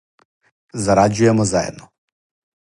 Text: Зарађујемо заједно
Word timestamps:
Зарађујемо 0.85 1.47
заједно 1.53 1.91